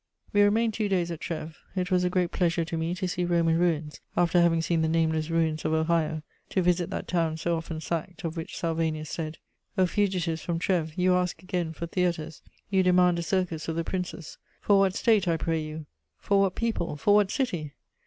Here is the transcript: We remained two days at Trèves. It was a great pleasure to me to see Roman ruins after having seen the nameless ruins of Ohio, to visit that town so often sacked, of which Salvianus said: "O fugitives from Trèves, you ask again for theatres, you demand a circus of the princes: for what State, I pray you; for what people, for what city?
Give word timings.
We 0.33 0.41
remained 0.41 0.73
two 0.73 0.89
days 0.89 1.11
at 1.11 1.19
Trèves. 1.19 1.53
It 1.75 1.91
was 1.91 2.03
a 2.03 2.09
great 2.09 2.31
pleasure 2.31 2.65
to 2.65 2.75
me 2.75 2.95
to 2.95 3.07
see 3.07 3.23
Roman 3.23 3.59
ruins 3.59 4.01
after 4.17 4.41
having 4.41 4.63
seen 4.63 4.81
the 4.81 4.87
nameless 4.87 5.29
ruins 5.29 5.63
of 5.63 5.73
Ohio, 5.73 6.23
to 6.49 6.63
visit 6.63 6.89
that 6.89 7.07
town 7.07 7.37
so 7.37 7.55
often 7.55 7.79
sacked, 7.79 8.23
of 8.23 8.35
which 8.35 8.57
Salvianus 8.59 9.09
said: 9.11 9.37
"O 9.77 9.85
fugitives 9.85 10.41
from 10.41 10.57
Trèves, 10.57 10.97
you 10.97 11.13
ask 11.13 11.43
again 11.43 11.71
for 11.71 11.85
theatres, 11.85 12.41
you 12.71 12.81
demand 12.81 13.19
a 13.19 13.21
circus 13.21 13.67
of 13.67 13.75
the 13.75 13.83
princes: 13.83 14.39
for 14.59 14.79
what 14.79 14.95
State, 14.95 15.27
I 15.27 15.37
pray 15.37 15.61
you; 15.61 15.85
for 16.17 16.39
what 16.41 16.55
people, 16.55 16.95
for 16.97 17.13
what 17.13 17.29
city? 17.29 17.75